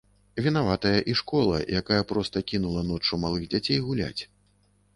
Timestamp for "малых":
3.27-3.47